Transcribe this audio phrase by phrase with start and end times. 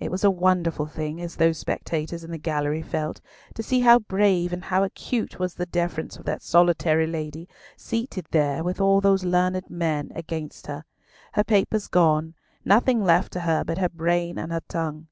[0.00, 3.20] It was a wonderful thing, as those spectators in the gallery felt,
[3.54, 8.26] to see how brave and how acute was the defence of that solitary lady, seated
[8.32, 10.84] there with all those learned men against her;
[11.34, 15.06] her papers gone, nothing left to her but her brain and her tongue.